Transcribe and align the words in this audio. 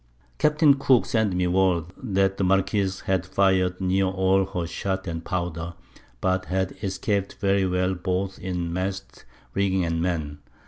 Capt. 0.39 0.61
Cooke 0.79 1.05
sent 1.05 1.35
me 1.35 1.45
word, 1.45 1.83
that 1.95 2.37
the 2.37 2.43
Marquiss 2.43 3.01
had 3.01 3.23
fired 3.23 3.79
near 3.79 4.05
all 4.05 4.47
her 4.47 4.65
Shot 4.65 5.05
and 5.05 5.23
Powder, 5.23 5.75
but 6.21 6.45
had 6.45 6.71
escap'd 6.81 7.33
very 7.39 7.67
well 7.67 7.93
both 7.93 8.39
in 8.39 8.73
Masts, 8.73 9.25
Rigging 9.53 9.85
and 9.85 10.01
Men. 10.01 10.39